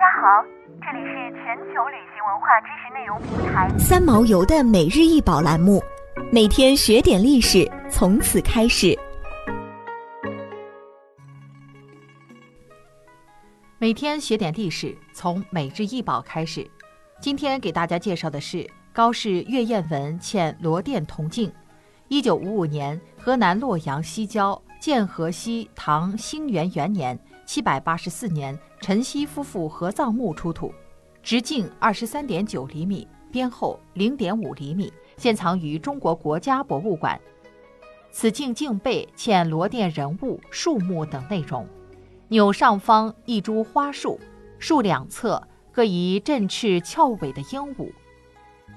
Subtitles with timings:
[0.00, 0.42] 家好，
[0.80, 5.78] 这里是全球旅行文化知识内容平台三毛游的每日一宝栏目，
[6.32, 8.98] 每天学点历史，从此开始。
[13.76, 16.66] 每天学点历史，从每日一宝开始。
[17.20, 21.52] 今天给大家介绍的是高氏月燕文嵌罗甸铜镜。
[22.08, 27.18] 一九五五年，河南洛阳西郊建河西唐兴元元年
[27.52, 30.72] （七百八十四年），陈熙夫妇合葬墓出土，
[31.20, 37.20] 直径二十三点九厘米，边厚零点五厘米，现藏于中国国家博物馆。
[38.12, 41.66] 此镜镜背嵌罗甸人物、树木等内容。
[42.28, 44.20] 钮上方一株花树，
[44.60, 45.42] 树两侧
[45.72, 47.90] 各一振翅翘尾的鹦鹉。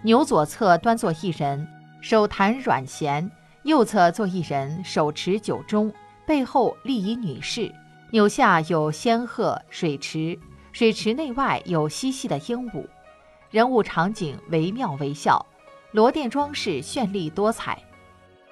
[0.01, 1.67] 钮左侧端坐一人，
[2.01, 3.29] 手弹软弦；
[3.65, 5.93] 右侧坐一人，手持酒盅，
[6.25, 7.71] 背后立一女士。
[8.13, 10.37] 钮下有仙鹤、水池，
[10.71, 12.85] 水池内外有嬉戏的鹦鹉。
[13.49, 15.43] 人物场景惟妙惟肖，
[15.93, 17.81] 罗甸装饰绚丽多彩。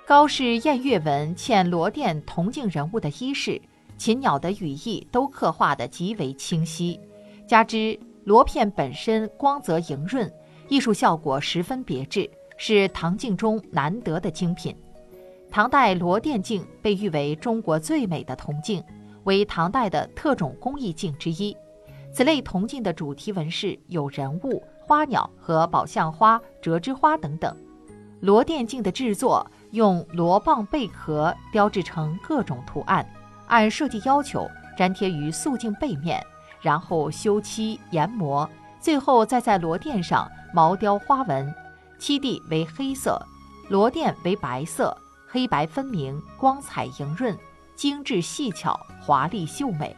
[0.08, 3.62] 高氏偃月纹嵌罗甸铜镜人物的衣饰。
[4.00, 7.00] 禽鸟的羽翼都刻画得极为清晰，
[7.48, 10.28] 加之螺片本身光泽莹润，
[10.70, 12.28] 艺术效果十分别致，
[12.58, 14.76] 是唐镜中难得的精品。
[15.52, 18.84] 唐代罗甸镜被誉为中国最美的铜镜，
[19.24, 21.56] 为唐代的特种工艺镜之一。
[22.14, 27.56] 此类铜镜的主题纹饰有人物、花鸟和宝相花、折枝花等等。
[28.20, 33.06] 螺钿镜的制作用螺蚌贝壳雕制成各种图案。
[33.48, 36.26] 按设计要求粘贴于素镜背面，
[36.62, 38.50] 然后修漆研磨，
[38.80, 41.54] 最后再在螺钿上毛雕花纹。
[41.98, 43.22] 漆地为黑色，
[43.70, 44.96] 螺钿为白色，
[45.28, 47.38] 黑白分明，光彩莹润，
[47.82, 49.96] 精致细巧，华丽秀美。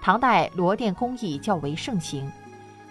[0.00, 2.30] 唐代螺钿工艺较为盛行，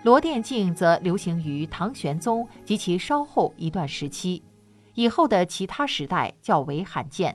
[0.04, 4.44] 螺钿镜则流行于唐玄宗及其稍后一段时期，
[4.94, 7.34] 以后的其他时代较为罕见。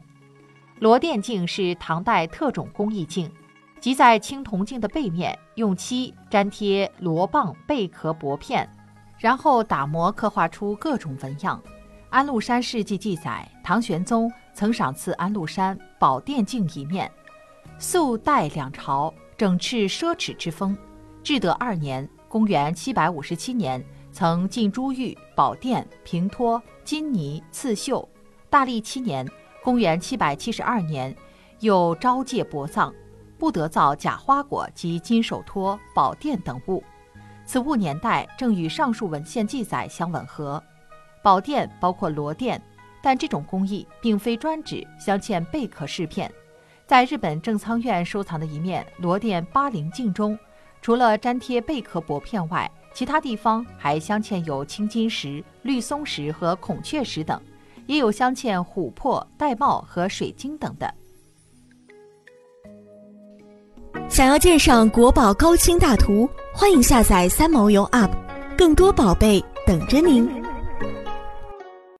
[0.78, 3.32] 螺钿镜是唐代特种工艺镜，
[3.80, 8.68] 即在青铜镜的背面用漆粘贴螺蚌贝壳薄片，
[9.16, 11.62] 然后打磨刻画出各种纹样。
[12.10, 17.08] 安禄山事迹记载，唐玄宗曾赏赐安禄山宝殿镜一面。
[17.78, 20.76] 素代两朝整饬奢侈之风，
[21.22, 28.06] 至德二年（公元757年），曾进珠玉、宝殿、平托、金泥、刺绣。
[28.50, 29.26] 大历七年。
[29.62, 31.14] 公元七百七十二年，
[31.58, 32.90] 又招戒薄葬，
[33.38, 36.82] 不得造假花果及金手托、宝殿等物。
[37.44, 40.60] 此物年代正与上述文献记载相吻合。
[41.22, 42.60] 宝殿包括罗殿，
[43.02, 46.30] 但这种工艺并非专指镶嵌贝壳饰片。
[46.86, 50.38] 在日本正仓院收藏的一面罗殿八棱镜中，
[50.82, 57.40] 除了粘贴贝壳薄片外，其他地方还镶嵌有青金石、绿松石和孔雀石等。
[57.86, 60.94] 也有镶嵌琥珀、玳瑁和水晶等的。
[64.08, 68.10] 想要鉴赏国宝高清大图，欢迎下载三毛游 App，
[68.56, 70.39] 更多宝贝等着您。